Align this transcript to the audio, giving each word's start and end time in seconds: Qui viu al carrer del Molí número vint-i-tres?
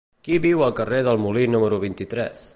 Qui 0.27 0.37
viu 0.45 0.63
al 0.67 0.73
carrer 0.79 1.03
del 1.09 1.21
Molí 1.27 1.45
número 1.57 1.81
vint-i-tres? 1.87 2.49